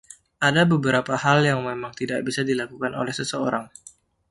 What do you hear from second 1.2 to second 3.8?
hal yang memang tidak bisa dilakukan oleh seseorang!